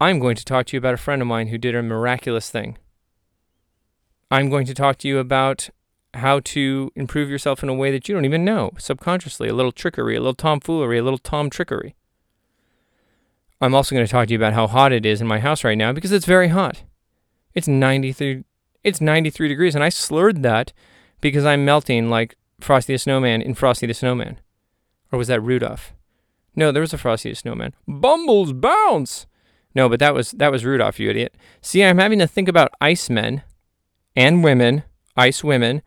[0.00, 2.50] I'm going to talk to you about a friend of mine who did a miraculous
[2.50, 2.78] thing.
[4.30, 5.70] I'm going to talk to you about
[6.14, 9.72] how to improve yourself in a way that you don't even know, subconsciously, a little
[9.72, 11.94] trickery, a little tomfoolery, a little tom trickery.
[13.60, 15.64] I'm also going to talk to you about how hot it is in my house
[15.64, 16.82] right now because it's very hot.
[17.54, 18.44] It's 93
[18.82, 20.72] it's 93 degrees and I slurred that
[21.22, 24.38] because I'm melting like Frosty the Snowman in Frosty the Snowman.
[25.10, 25.94] Or was that Rudolph?
[26.54, 27.74] No, there was a Frosty the Snowman.
[27.88, 29.26] Bumbles bounce.
[29.74, 31.34] No, but that was that was Rudolph, you idiot.
[31.60, 33.42] See, I'm having to think about ice men
[34.14, 34.84] and women,
[35.16, 35.82] ice women,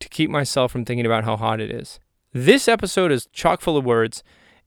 [0.00, 1.98] to keep myself from thinking about how hot it is.
[2.32, 4.22] This episode is chock full of words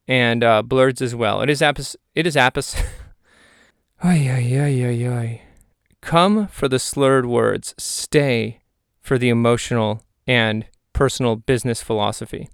[0.07, 1.41] and uh, blurs as well.
[1.41, 1.95] It is apis.
[2.15, 2.75] It is apis.
[4.03, 5.41] ay ay ay ay ay.
[6.01, 7.75] Come for the slurred words.
[7.77, 8.59] Stay
[9.01, 12.49] for the emotional and personal business philosophy.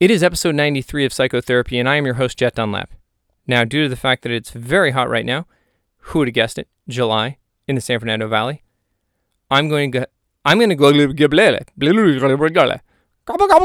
[0.00, 2.90] It is episode 93 of Psychotherapy, and I am your host, Jet Dunlap.
[3.46, 5.46] Now, due to the fact that it's very hot right now,
[5.98, 6.68] who would have guessed it?
[6.88, 8.62] July in the San Fernando Valley.
[9.50, 10.06] I'm going to go.
[10.44, 10.92] I'm going to go.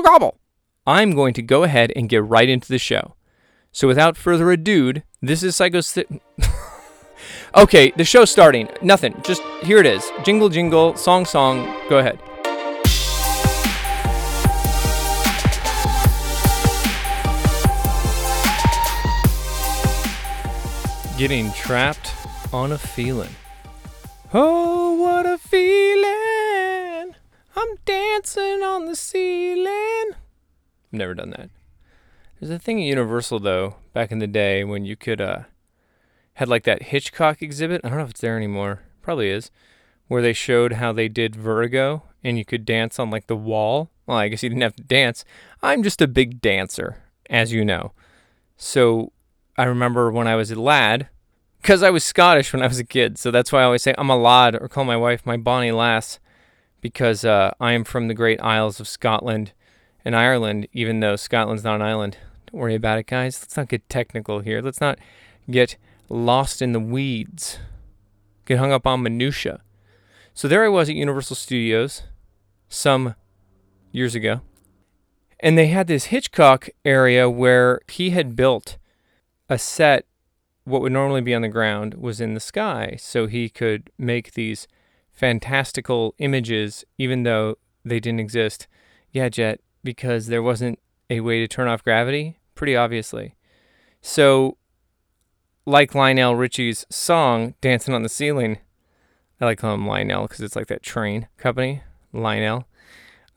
[0.02, 0.40] Gobble.
[0.88, 3.16] I'm going to go ahead and get right into the show.
[3.72, 5.82] So, without further ado, this is Psycho.
[7.56, 8.68] okay, the show's starting.
[8.82, 9.20] Nothing.
[9.24, 10.12] Just here it is.
[10.24, 11.66] Jingle, jingle, song, song.
[11.88, 12.20] Go ahead.
[21.22, 22.16] Getting trapped
[22.52, 23.30] on a feeling.
[24.34, 27.14] Oh, what a feeling!
[27.56, 30.14] I'm dancing on the ceiling.
[30.16, 31.52] I've never done that.
[32.40, 35.42] There's a thing at Universal though, back in the day when you could uh
[36.34, 37.82] had like that Hitchcock exhibit.
[37.84, 38.82] I don't know if it's there anymore.
[39.04, 39.52] Probably is.
[40.08, 43.92] Where they showed how they did vertigo and you could dance on like the wall.
[44.08, 45.24] Well, I guess you didn't have to dance.
[45.62, 47.92] I'm just a big dancer, as you know.
[48.58, 49.12] So
[49.58, 51.10] I remember when I was a lad,
[51.62, 53.18] because I was Scottish when I was a kid.
[53.18, 55.72] So that's why I always say I'm a lad or call my wife my bonnie
[55.72, 56.20] lass
[56.82, 59.54] because uh, I am from the great Isles of Scotland
[60.04, 62.18] and Ireland, even though Scotland's not an island.
[62.48, 63.40] Don't worry about it, guys.
[63.42, 64.62] Let's not get technical here.
[64.62, 64.98] Let's not
[65.50, 65.78] get
[66.10, 67.60] lost in the weeds,
[68.46, 69.62] get hung up on minutia.
[70.34, 72.04] So there I was at Universal Studios
[72.68, 73.16] some
[73.92, 74.42] years ago,
[75.40, 78.78] and they had this Hitchcock area where he had built
[79.52, 80.06] a set.
[80.64, 84.34] What would normally be on the ground was in the sky, so he could make
[84.34, 84.68] these
[85.12, 88.68] fantastical images, even though they didn't exist.
[89.12, 90.80] Yeah, Jet, because there wasn't
[91.10, 93.36] a way to turn off gravity, pretty obviously.
[94.02, 94.58] So,
[95.66, 98.60] like Lionel Richie's song, Dancing on the Ceiling,
[99.42, 101.84] I like calling him Lionel because it's like that train company,
[102.14, 102.68] Lionel.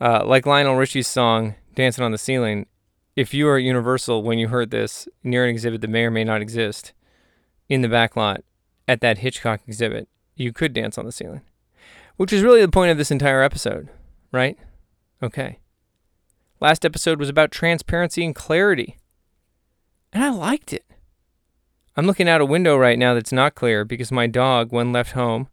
[0.01, 2.67] Uh, like Lionel Richie's song, Dancing on the Ceiling,
[3.17, 6.11] if you were at Universal when you heard this near an exhibit that may or
[6.11, 6.93] may not exist
[7.69, 8.43] in the back lot
[8.89, 11.43] at that Hitchcock exhibit, you could dance on the ceiling,
[12.17, 13.89] which is really the point of this entire episode,
[14.33, 14.59] right?
[15.23, 15.59] Okay.
[16.61, 18.99] Last episode was about transparency and clarity.
[20.13, 20.85] And I liked it.
[21.97, 25.13] I'm looking out a window right now that's not clear because my dog, when left
[25.13, 25.49] home,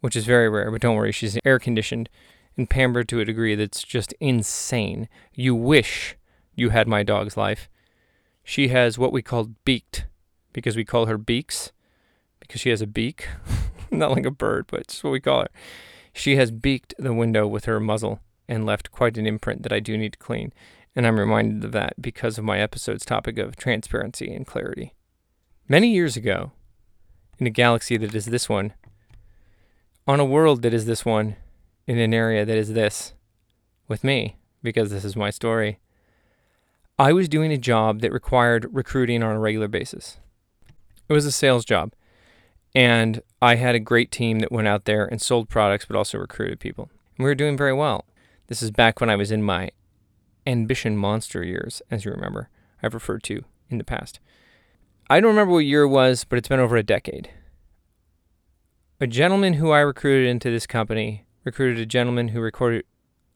[0.00, 2.08] which is very rare, but don't worry, she's air conditioned
[2.56, 5.08] and pampered to a degree that's just insane.
[5.34, 6.16] You wish
[6.56, 7.68] you had my dog's life.
[8.42, 10.06] She has what we call beaked
[10.52, 11.70] because we call her beaks
[12.40, 13.28] because she has a beak.
[13.90, 15.48] not like a bird, but it's what we call her.
[16.12, 19.80] She has beaked the window with her muzzle and left quite an imprint that I
[19.80, 20.52] do need to clean.
[20.94, 24.94] And I'm reminded of that because of my episode's topic of transparency and clarity.
[25.68, 26.52] Many years ago,
[27.38, 28.72] in a galaxy that is this one,
[30.06, 31.36] on a world that is this one,
[31.86, 33.12] in an area that is this,
[33.88, 35.80] with me, because this is my story,
[36.98, 40.16] I was doing a job that required recruiting on a regular basis.
[41.10, 41.92] It was a sales job,
[42.74, 46.16] and I had a great team that went out there and sold products but also
[46.16, 46.88] recruited people.
[47.18, 48.06] And we were doing very well.
[48.46, 49.72] This is back when I was in my
[50.46, 52.48] ambition monster years, as you remember,
[52.82, 54.18] I've referred to in the past.
[55.10, 57.28] I don't remember what year it was, but it's been over a decade.
[59.02, 62.86] A gentleman who I recruited into this company recruited a gentleman who recorded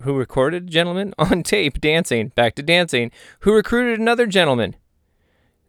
[0.03, 3.11] who recorded a gentleman on tape dancing, back to dancing,
[3.41, 4.77] who recruited another gentleman.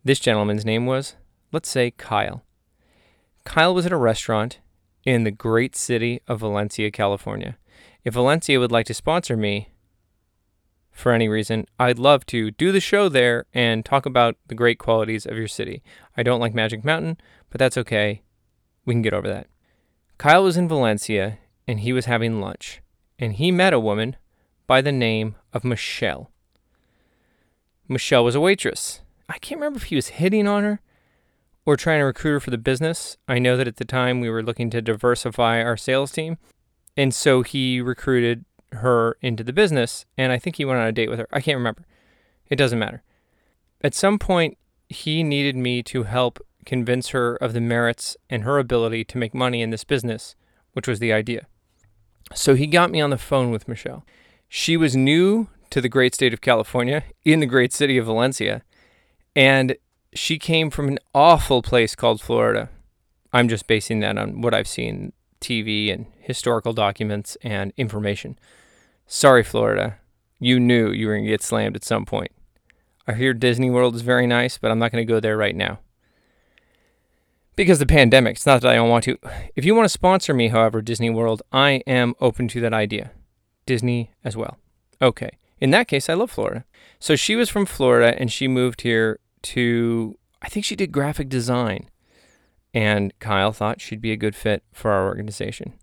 [0.04, 1.16] This gentleman's name was,
[1.51, 2.44] let's say, Kyle.
[3.44, 4.60] Kyle was at a restaurant
[5.06, 7.57] in the great city of Valencia, California
[8.04, 9.69] if Valencia would like to sponsor me
[10.92, 14.78] for any reason, I'd love to do the show there and talk about the great
[14.78, 15.81] qualities of your city.
[16.18, 17.18] I don't like Magic Mountain,
[17.50, 18.24] but that's okay.
[18.86, 19.48] We can get over that.
[20.18, 22.81] Kyle was in Valencia and he was having lunch,
[23.21, 24.18] and he met a woman
[24.65, 26.31] by the name of Michelle.
[27.88, 29.01] Michelle was a waitress.
[29.29, 30.81] I can't remember if he was hitting on her
[31.65, 33.18] or trying to recruit her for the business.
[33.27, 36.38] I know that at the time we were looking to diversify our sales team.
[36.97, 40.06] And so he recruited her into the business.
[40.18, 41.27] And I think he went on a date with her.
[41.31, 41.85] I can't remember.
[42.50, 43.03] It doesn't matter.
[43.81, 44.57] At some point,
[44.89, 49.33] he needed me to help convince her of the merits and her ability to make
[49.33, 50.35] money in this business,
[50.73, 51.47] which was the idea.
[52.33, 54.06] So he got me on the phone with Michelle.
[54.48, 58.63] She was new to the great state of California in the great city of Valencia,
[59.36, 59.75] and
[60.13, 62.69] she came from an awful place called Florida.
[63.31, 68.38] I'm just basing that on what I've seen TV and historical documents and information.
[69.07, 69.98] Sorry, Florida.
[70.39, 72.31] You knew you were going to get slammed at some point.
[73.07, 75.56] I hear Disney World is very nice, but I'm not going to go there right
[75.56, 75.80] now.
[77.56, 78.38] Because the pandemic.
[78.38, 79.18] It's not that I don't want to.
[79.56, 83.12] If you want to sponsor me, however, Disney World, I am open to that idea.
[83.65, 84.57] Disney as well.
[85.01, 85.38] Okay.
[85.59, 86.65] In that case, I love Florida.
[87.00, 91.30] So she was from Florida and she moved here to, I think she did graphic
[91.30, 91.89] design.
[92.74, 95.74] And Kyle thought she'd be a good fit for our organization.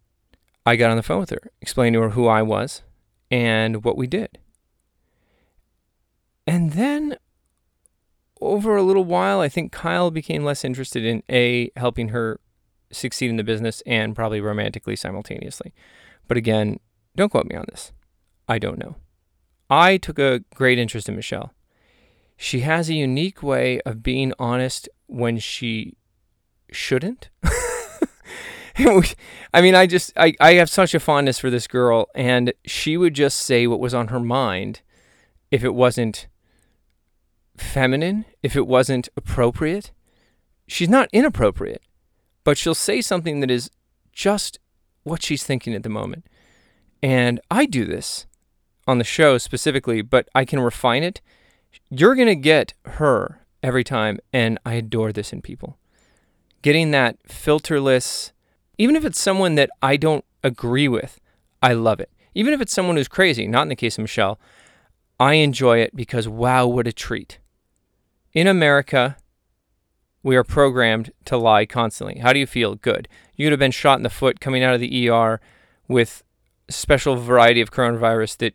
[0.64, 2.82] I got on the phone with her, explained to her who I was
[3.30, 4.38] and what we did.
[6.46, 7.16] And then
[8.40, 12.40] over a little while, I think Kyle became less interested in A, helping her
[12.90, 15.72] succeed in the business and probably romantically simultaneously.
[16.26, 16.80] But again,
[17.16, 17.92] don't quote me on this.
[18.48, 18.96] I don't know.
[19.70, 21.52] I took a great interest in Michelle.
[22.36, 25.96] She has a unique way of being honest when she
[26.70, 27.30] shouldn't.
[28.78, 32.96] I mean, I just, I, I have such a fondness for this girl, and she
[32.96, 34.82] would just say what was on her mind
[35.50, 36.28] if it wasn't
[37.60, 39.90] feminine, if it wasn't appropriate.
[40.66, 41.82] She's not inappropriate,
[42.44, 43.70] but she'll say something that is
[44.12, 44.58] just
[45.02, 46.26] what she's thinking at the moment.
[47.02, 48.26] And I do this
[48.86, 51.20] on the show specifically, but I can refine it.
[51.90, 55.78] You're going to get her every time, and I adore this in people.
[56.62, 58.32] Getting that filterless,
[58.78, 61.20] even if it's someone that I don't agree with,
[61.62, 62.10] I love it.
[62.34, 64.38] Even if it's someone who's crazy, not in the case of Michelle,
[65.20, 67.38] I enjoy it because wow, what a treat.
[68.32, 69.16] In America,
[70.22, 72.18] we are programmed to lie constantly.
[72.18, 72.74] How do you feel?
[72.74, 73.08] Good.
[73.36, 75.40] You could have been shot in the foot coming out of the ER
[75.86, 76.22] with
[76.68, 78.54] a special variety of coronavirus that,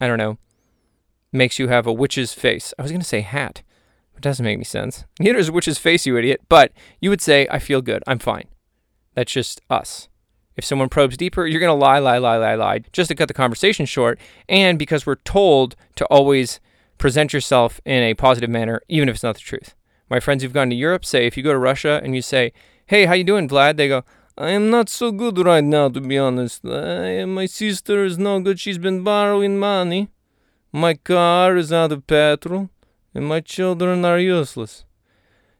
[0.00, 0.38] I don't know,
[1.32, 2.72] makes you have a witch's face.
[2.78, 3.62] I was going to say hat.
[4.12, 5.04] But it doesn't make any sense.
[5.18, 6.42] Neither is a witch's face, you idiot.
[6.48, 8.04] But you would say, I feel good.
[8.06, 8.46] I'm fine.
[9.14, 10.08] That's just us.
[10.56, 13.26] If someone probes deeper, you're going to lie, lie, lie, lie, lie, just to cut
[13.26, 14.20] the conversation short.
[14.48, 16.60] And because we're told to always
[16.98, 19.74] present yourself in a positive manner, even if it's not the truth.
[20.08, 22.52] My friends who've gone to Europe say if you go to Russia and you say,
[22.86, 24.04] "Hey, how you doing, Vlad?" They go,
[24.36, 26.64] "I am not so good right now, to be honest.
[26.64, 28.60] I, my sister is no good.
[28.60, 30.08] She's been borrowing money.
[30.72, 32.70] My car is out of petrol,
[33.14, 34.84] and my children are useless."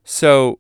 [0.05, 0.59] So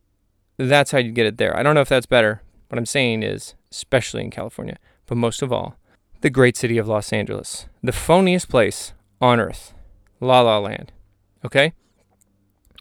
[0.57, 1.57] that's how you get it there.
[1.57, 2.43] I don't know if that's better.
[2.69, 5.77] What I'm saying is, especially in California, but most of all,
[6.23, 9.75] the great city of Los Angeles, the phoniest place on earth.
[10.21, 10.93] La La Land.
[11.45, 11.73] Okay?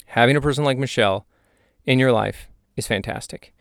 [0.08, 1.26] Having a person like Michelle
[1.86, 3.54] in your life is fantastic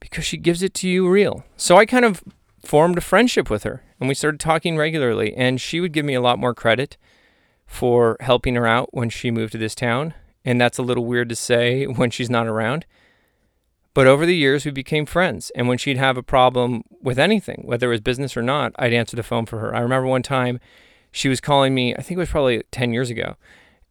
[0.00, 1.44] because she gives it to you real.
[1.56, 2.22] So I kind of
[2.64, 5.34] formed a friendship with her and we started talking regularly.
[5.34, 6.96] And she would give me a lot more credit
[7.66, 10.14] for helping her out when she moved to this town.
[10.44, 12.86] And that's a little weird to say when she's not around.
[13.94, 15.50] But over the years, we became friends.
[15.56, 18.92] And when she'd have a problem with anything, whether it was business or not, I'd
[18.92, 19.74] answer the phone for her.
[19.74, 20.60] I remember one time
[21.16, 23.36] she was calling me, I think it was probably 10 years ago,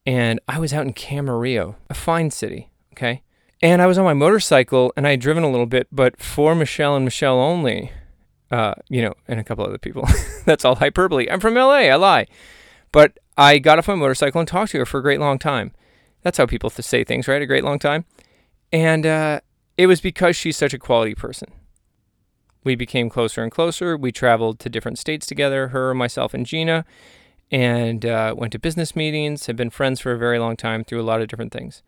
[0.05, 3.23] and I was out in Camarillo, a fine city, okay?
[3.61, 6.53] And I was on my motorcycle and I had driven a little bit, but for
[6.53, 7.91] Michelle and Michelle only,
[8.51, 10.07] uh, you know, and a couple other people.
[10.45, 11.27] That's all hyperbole.
[11.31, 12.27] I'm from LA, I lie.
[12.91, 15.71] But I got off my motorcycle and talked to her for a great long time.
[16.21, 17.41] That's how people say things, right?
[17.41, 18.05] A great long time.
[18.71, 19.39] And uh,
[19.77, 21.51] it was because she's such a quality person.
[22.65, 23.95] We became closer and closer.
[23.95, 26.83] We traveled to different states together, her, myself, and Gina,
[27.51, 30.99] and uh, went to business meetings, have been friends for a very long time through
[30.99, 31.83] a lot of different things.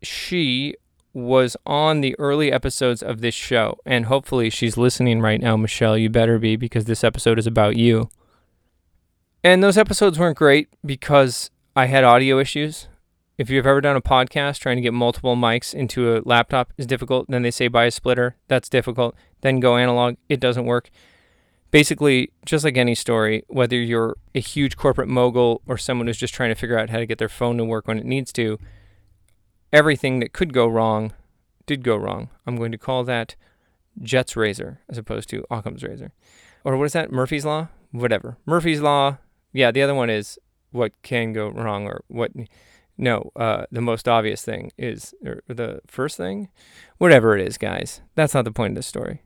[0.00, 0.74] She
[1.12, 5.98] was on the early episodes of this show, and hopefully she's listening right now, Michelle.
[5.98, 8.08] You better be because this episode is about you.
[9.42, 12.88] And those episodes weren't great because I had audio issues.
[13.38, 16.86] If you've ever done a podcast, trying to get multiple mics into a laptop is
[16.86, 17.26] difficult.
[17.28, 18.34] Then they say buy a splitter.
[18.48, 19.14] That's difficult.
[19.42, 20.16] Then go analog.
[20.28, 20.90] It doesn't work.
[21.70, 26.34] Basically, just like any story, whether you're a huge corporate mogul or someone who's just
[26.34, 28.58] trying to figure out how to get their phone to work when it needs to,
[29.72, 31.12] everything that could go wrong
[31.64, 32.30] did go wrong.
[32.44, 33.36] I'm going to call that
[34.02, 36.12] Jet's razor as opposed to Occam's razor.
[36.64, 37.12] Or what is that?
[37.12, 37.68] Murphy's Law?
[37.92, 38.36] Whatever.
[38.46, 39.18] Murphy's Law.
[39.52, 40.40] Yeah, the other one is
[40.72, 42.32] what can go wrong or what
[43.00, 46.48] No, uh, the most obvious thing is, or the first thing,
[46.98, 48.00] whatever it is, guys.
[48.16, 49.22] That's not the point of this story.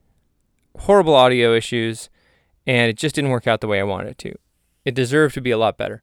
[0.78, 2.10] Horrible audio issues,
[2.66, 4.34] and it just didn't work out the way I wanted it to.
[4.84, 6.02] It deserved to be a lot better.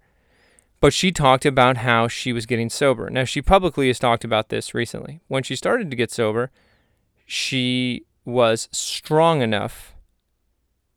[0.81, 3.09] But she talked about how she was getting sober.
[3.09, 5.21] Now, she publicly has talked about this recently.
[5.27, 6.51] When she started to get sober,
[7.25, 9.93] she was strong enough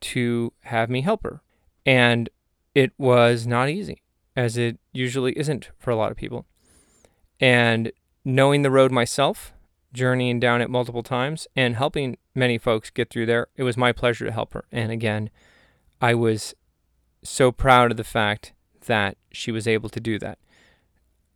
[0.00, 1.42] to have me help her.
[1.84, 2.30] And
[2.74, 4.02] it was not easy,
[4.36, 6.46] as it usually isn't for a lot of people.
[7.42, 7.90] And
[8.24, 9.52] knowing the road myself,
[9.92, 13.90] journeying down it multiple times, and helping many folks get through there, it was my
[13.90, 14.64] pleasure to help her.
[14.70, 15.28] And again,
[16.00, 16.54] I was
[17.24, 18.52] so proud of the fact
[18.86, 20.38] that she was able to do that.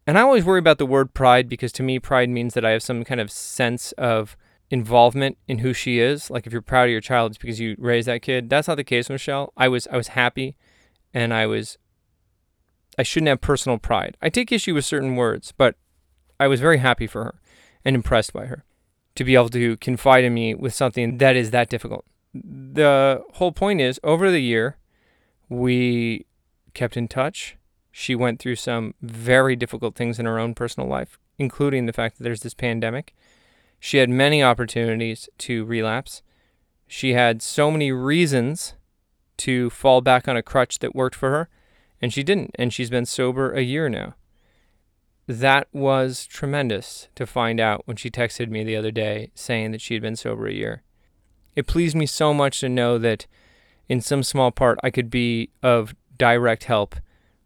[0.07, 2.71] And I always worry about the word pride because to me, pride means that I
[2.71, 4.37] have some kind of sense of
[4.71, 6.31] involvement in who she is.
[6.31, 8.49] Like if you're proud of your child, it's because you raised that kid.
[8.49, 9.53] That's not the case, Michelle.
[9.57, 10.55] I was I was happy,
[11.13, 11.79] and I was.
[12.99, 14.17] I shouldn't have personal pride.
[14.23, 15.75] I take issue with certain words, but
[16.39, 17.35] I was very happy for her
[17.85, 18.65] and impressed by her
[19.15, 22.05] to be able to confide in me with something that is that difficult.
[22.35, 24.77] The whole point is over the year,
[25.49, 26.27] we
[26.75, 27.57] kept in touch.
[27.91, 32.19] She went through some very difficult things in her own personal life, including the fact
[32.19, 33.15] that there's this pandemic.
[33.81, 36.23] She had many opportunities to relapse.
[36.87, 38.75] She had so many reasons
[39.39, 41.49] to fall back on a crutch that worked for her,
[42.03, 42.51] and she didn't.
[42.57, 44.15] And she's been sober a year now.
[45.29, 49.81] That was tremendous to find out when she texted me the other day saying that
[49.81, 50.83] she had been sober a year.
[51.57, 53.27] It pleased me so much to know that
[53.89, 56.97] in some small part I could be of direct help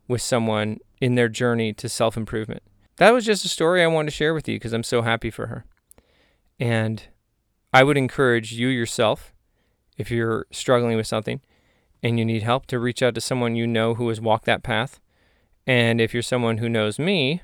[0.08, 2.62] with someone in their journey to self improvement.
[2.96, 5.30] That was just a story I wanted to share with you because I'm so happy
[5.30, 5.64] for her.
[6.58, 7.02] And
[7.72, 9.32] I would encourage you yourself,
[9.96, 11.40] if you're struggling with something
[12.02, 14.62] and you need help, to reach out to someone you know who has walked that
[14.62, 15.00] path.
[15.66, 17.42] And if you're someone who knows me,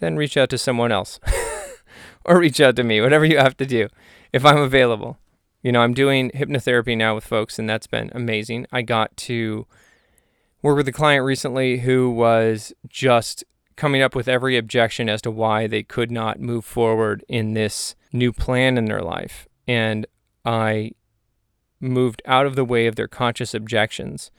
[0.00, 1.20] then reach out to someone else
[2.24, 3.88] or reach out to me, whatever you have to do,
[4.32, 5.18] if I'm available.
[5.62, 8.66] You know, I'm doing hypnotherapy now with folks, and that's been amazing.
[8.70, 9.66] I got to
[10.60, 13.44] work with a client recently who was just
[13.76, 17.94] coming up with every objection as to why they could not move forward in this
[18.12, 19.48] new plan in their life.
[19.66, 20.06] And
[20.44, 20.92] I
[21.80, 24.30] moved out of the way of their conscious objections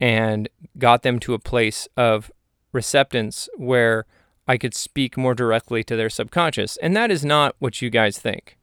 [0.00, 2.30] and got them to a place of
[2.72, 4.06] receptance where
[4.50, 6.76] I could speak more directly to their subconscious.
[6.78, 8.58] And that is not what you guys think.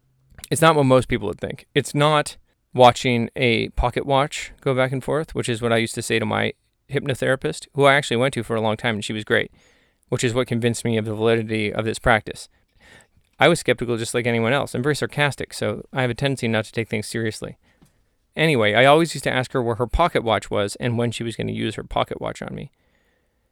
[0.51, 1.65] It's not what most people would think.
[1.74, 2.36] It's not
[2.74, 6.20] watching a pocket watch go back and forth, which is what I used to say
[6.20, 6.51] to my
[6.89, 9.50] hypnotherapist, who I actually went to for a long time, and she was great,
[10.10, 12.50] which is what convinced me of the validity of this practice.
[13.39, 14.75] I was skeptical just like anyone else.
[14.75, 17.58] I'm very sarcastic, so I have a tendency not to take things seriously.
[18.36, 21.24] Anyway, I always used to ask her where her pocket watch was and when she
[21.24, 22.72] was going to use her pocket watch on me.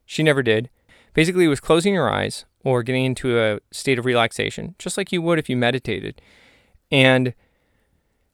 [0.05, 0.69] She never did.
[1.15, 5.11] Basically, it was closing your eyes or getting into a state of relaxation, just like
[5.11, 6.21] you would if you meditated.
[6.91, 7.33] And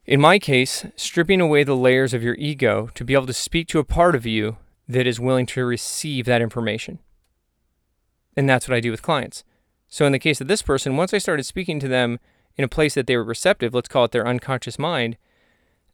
[0.05, 3.67] in my case, stripping away the layers of your ego to be able to speak
[3.69, 4.57] to a part of you
[4.87, 6.97] that is willing to receive that information.
[8.35, 9.43] And that's what I do with clients.
[9.87, 12.19] So, in the case of this person, once I started speaking to them
[12.57, 15.17] in a place that they were receptive, let's call it their unconscious mind,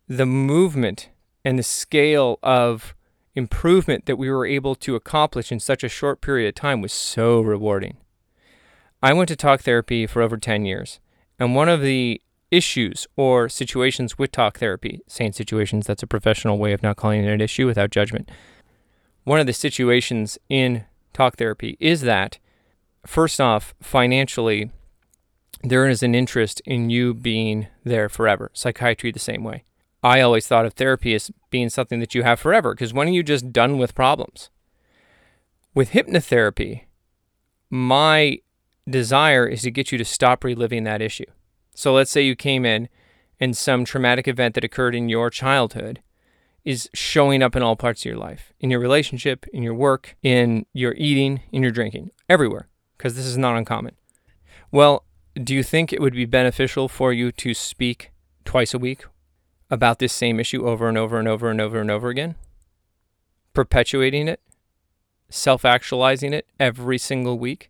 [0.08, 1.10] the movement
[1.44, 2.96] and the scale of
[3.38, 6.91] improvement that we were able to accomplish in such a short period of time was
[6.91, 7.98] so rewarding.
[9.01, 11.00] I went to talk therapy for over 10 years,
[11.39, 16.58] and one of the issues or situations with talk therapy, saying situations, that's a professional
[16.58, 18.29] way of not calling it an issue without judgment
[19.27, 22.39] one of the situations in talk therapy is that,
[23.06, 24.72] first off, financially,
[25.63, 28.51] there is an interest in you being there forever.
[28.53, 29.65] Psychiatry, the same way.
[30.08, 33.12] I always thought of therapy as being something that you have forever because when are
[33.12, 34.50] you just done with problems?
[35.74, 36.84] With hypnotherapy,
[37.70, 38.40] my
[38.90, 41.26] desire is to get you to stop reliving that issue.
[41.76, 42.88] So let's say you came in
[43.38, 46.02] and some traumatic event that occurred in your childhood
[46.64, 50.16] is showing up in all parts of your life in your relationship, in your work,
[50.24, 53.96] in your eating, in your drinking, everywhere, because this is not uncommon.
[54.72, 55.04] Well,
[55.36, 58.12] do you think it would be beneficial for you to speak
[58.46, 59.04] twice a week
[59.70, 62.36] about this same issue over and over and over and over and over again?
[63.54, 64.40] Perpetuating it,
[65.30, 67.70] self actualizing it every single week,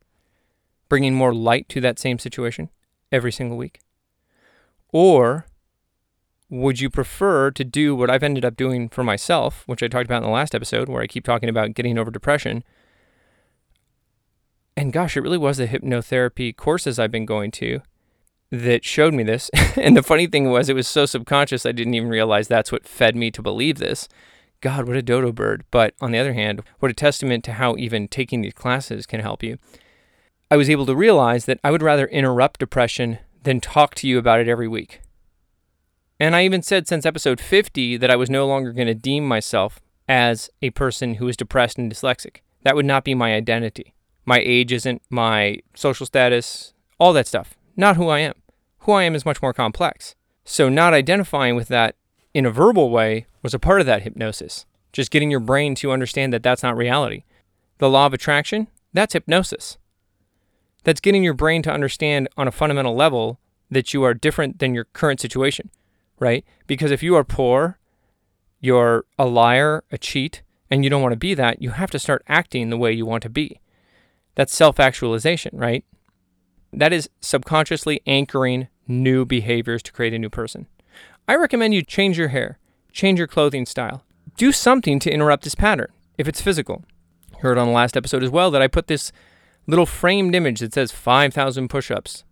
[0.89, 2.69] bringing more light to that same situation
[3.11, 3.79] every single week?
[4.91, 5.45] Or
[6.49, 10.05] would you prefer to do what I've ended up doing for myself, which I talked
[10.05, 12.63] about in the last episode, where I keep talking about getting over depression?
[14.75, 17.81] And gosh, it really was the hypnotherapy courses I've been going to
[18.51, 19.49] that showed me this.
[19.75, 22.87] and the funny thing was, it was so subconscious, I didn't even realize that's what
[22.87, 24.07] fed me to believe this.
[24.61, 25.65] God, what a dodo bird.
[25.69, 29.19] But on the other hand, what a testament to how even taking these classes can
[29.19, 29.57] help you.
[30.49, 34.17] I was able to realize that I would rather interrupt depression than talk to you
[34.17, 35.01] about it every week.
[36.19, 39.27] And I even said since episode 50 that I was no longer going to deem
[39.27, 42.37] myself as a person who is depressed and dyslexic.
[42.63, 43.93] That would not be my identity.
[44.25, 47.56] My age isn't my social status, all that stuff.
[47.77, 48.33] Not who I am.
[48.79, 50.15] Who I am is much more complex.
[50.43, 51.95] So, not identifying with that
[52.33, 54.65] in a verbal way was a part of that hypnosis.
[54.91, 57.23] Just getting your brain to understand that that's not reality.
[57.77, 59.77] The law of attraction, that's hypnosis.
[60.83, 64.73] That's getting your brain to understand on a fundamental level that you are different than
[64.73, 65.69] your current situation,
[66.19, 66.45] right?
[66.65, 67.77] Because if you are poor,
[68.59, 70.41] you're a liar, a cheat,
[70.71, 73.05] and you don't want to be that, you have to start acting the way you
[73.05, 73.59] want to be.
[74.35, 75.83] That's self actualization, right?
[76.77, 80.67] That is subconsciously anchoring new behaviors to create a new person.
[81.27, 82.59] I recommend you change your hair,
[82.91, 84.03] change your clothing style,
[84.37, 86.83] do something to interrupt this pattern if it's physical.
[87.39, 89.11] Heard on the last episode as well that I put this
[89.65, 92.23] little framed image that says 5,000 push ups,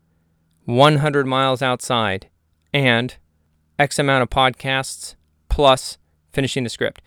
[0.66, 2.30] 100 miles outside,
[2.72, 3.16] and
[3.80, 5.16] X amount of podcasts
[5.50, 5.98] plus
[6.34, 7.02] finishing the script.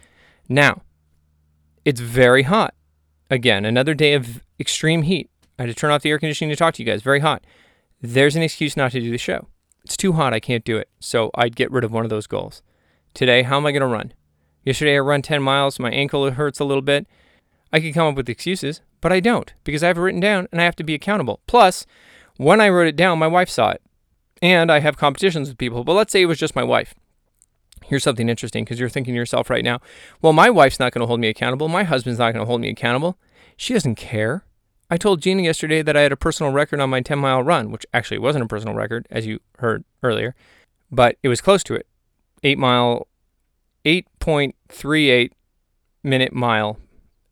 [0.49, 0.83] Now,
[1.85, 2.75] it's very hot.
[3.31, 5.31] Again, another day of extreme heat.
[5.59, 7.03] I had to turn off the air conditioning to talk to you guys.
[7.03, 7.45] Very hot.
[8.01, 9.49] There's an excuse not to do the show.
[9.85, 10.33] It's too hot.
[10.33, 10.89] I can't do it.
[11.01, 12.63] So I'd get rid of one of those goals.
[13.15, 14.13] Today, how am I going to run?
[14.65, 15.79] Yesterday, I run 10 miles.
[15.79, 17.07] My ankle hurts a little bit.
[17.73, 20.49] I could come up with excuses, but I don't because I have it written down
[20.53, 21.41] and I have to be accountable.
[21.47, 21.87] Plus,
[22.37, 23.83] when I wrote it down, my wife saw it.
[24.41, 25.83] And I have competitions with people.
[25.83, 26.95] But let's say it was just my wife.
[27.85, 29.81] Here's something interesting because you're thinking to yourself right now,
[30.23, 31.69] well, my wife's not going to hold me accountable.
[31.69, 33.19] My husband's not going to hold me accountable.
[33.57, 34.45] She doesn't care.
[34.91, 37.71] I told Gina yesterday that I had a personal record on my 10 mile run,
[37.71, 40.35] which actually wasn't a personal record, as you heard earlier,
[40.91, 41.87] but it was close to it.
[42.43, 43.07] Eight mile,
[43.85, 45.31] 8.38
[46.03, 46.79] minute mile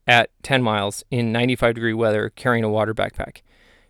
[0.06, 3.38] at 10 miles in 95 degree weather carrying a water backpack.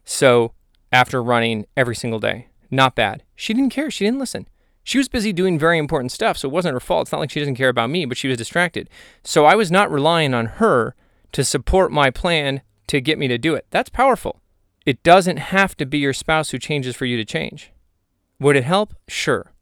[0.04, 0.52] So
[0.92, 3.24] after running every single day, not bad.
[3.34, 3.90] She didn't care.
[3.90, 4.48] She didn't listen.
[4.84, 7.06] She was busy doing very important stuff, so it wasn't her fault.
[7.06, 8.88] It's not like she doesn't care about me, but she was distracted.
[9.24, 10.94] So I was not relying on her
[11.32, 13.66] to support my plan to get me to do it.
[13.70, 14.40] That's powerful.
[14.84, 17.72] It doesn't have to be your spouse who changes for you to change.
[18.38, 18.94] Would it help?
[19.08, 19.52] Sure.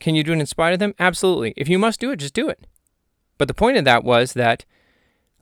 [0.00, 0.94] Can you do it in spite of them?
[0.98, 1.54] Absolutely.
[1.56, 2.66] If you must do it, just do it.
[3.38, 4.64] But the point of that was that,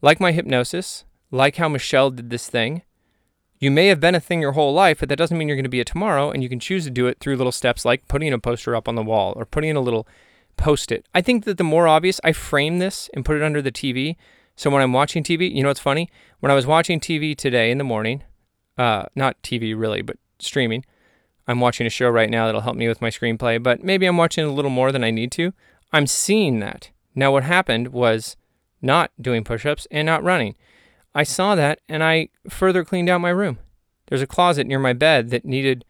[0.00, 2.82] like my hypnosis, like how Michelle did this thing,
[3.58, 5.64] you may have been a thing your whole life, but that doesn't mean you're going
[5.64, 6.30] to be it tomorrow.
[6.30, 8.88] And you can choose to do it through little steps like putting a poster up
[8.88, 10.06] on the wall or putting in a little
[10.56, 11.06] post it.
[11.14, 14.16] I think that the more obvious, I frame this and put it under the TV.
[14.56, 16.10] So when I'm watching TV, you know what's funny?
[16.40, 18.22] When I was watching TV today in the morning,
[18.76, 20.84] uh, not TV really, but streaming,
[21.46, 24.16] I'm watching a show right now that'll help me with my screenplay, but maybe I'm
[24.16, 25.52] watching a little more than I need to.
[25.92, 26.90] I'm seeing that.
[27.14, 28.36] Now, what happened was
[28.80, 30.54] not doing push ups and not running.
[31.14, 33.58] I saw that and I further cleaned out my room.
[34.08, 35.84] There's a closet near my bed that needed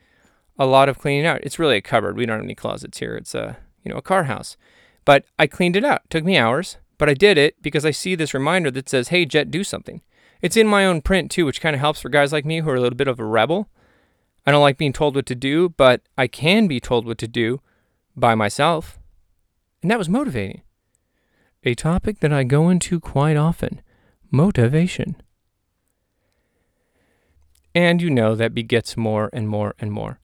[0.58, 1.40] a lot of cleaning out.
[1.42, 2.16] It's really a cupboard.
[2.16, 3.16] We don't have any closets here.
[3.16, 4.56] It's a, you know, a car house.
[5.04, 6.02] But I cleaned it out.
[6.04, 9.08] It took me hours, but I did it because I see this reminder that says,
[9.08, 10.02] "Hey, Jet, do something."
[10.40, 12.70] It's in my own print too, which kind of helps for guys like me who
[12.70, 13.68] are a little bit of a rebel.
[14.46, 17.26] I don't like being told what to do, but I can be told what to
[17.26, 17.60] do
[18.14, 19.00] by myself.
[19.82, 20.62] And that was motivating.
[21.64, 23.82] A topic that I go into quite often
[24.30, 25.16] motivation.
[27.74, 30.20] And you know that begets more and more and more.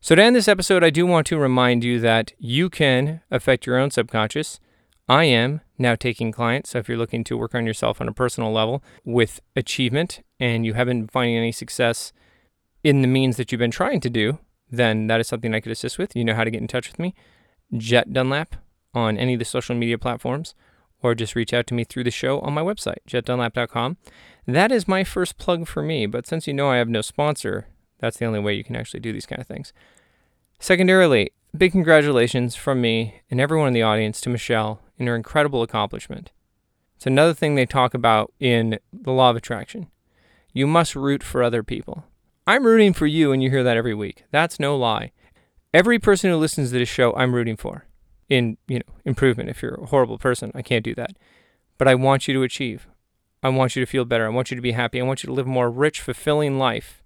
[0.00, 3.66] So, to end this episode, I do want to remind you that you can affect
[3.66, 4.58] your own subconscious.
[5.08, 6.70] I am now taking clients.
[6.70, 10.64] So, if you're looking to work on yourself on a personal level with achievement and
[10.64, 12.12] you haven't been finding any success
[12.82, 14.38] in the means that you've been trying to do,
[14.70, 16.16] then that is something I could assist with.
[16.16, 17.14] You know how to get in touch with me.
[17.76, 18.56] Jet Dunlap
[18.94, 20.54] on any of the social media platforms
[21.02, 23.96] or just reach out to me through the show on my website, jetdunlap.com.
[24.46, 27.66] That is my first plug for me, but since you know I have no sponsor,
[27.98, 29.72] that's the only way you can actually do these kind of things.
[30.60, 35.62] Secondarily, big congratulations from me and everyone in the audience to Michelle in her incredible
[35.62, 36.32] accomplishment.
[36.96, 39.88] It's another thing they talk about in the law of attraction.
[40.52, 42.04] You must root for other people.
[42.46, 44.24] I'm rooting for you, and you hear that every week.
[44.30, 45.12] That's no lie.
[45.72, 47.86] Every person who listens to this show, I'm rooting for
[48.32, 51.16] in you know improvement if you're a horrible person i can't do that
[51.76, 52.88] but i want you to achieve
[53.42, 55.26] i want you to feel better i want you to be happy i want you
[55.26, 57.02] to live a more rich fulfilling life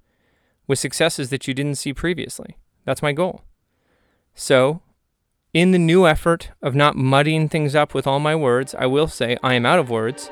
[0.68, 3.42] with successes that you didn't see previously that's my goal
[4.36, 4.80] so
[5.52, 9.08] in the new effort of not muddying things up with all my words i will
[9.08, 10.30] say i am out of words.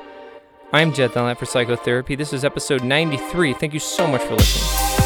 [0.73, 2.15] I'm jet dunlap for psychotherapy.
[2.15, 5.04] This is episode 93 thank you so much for listening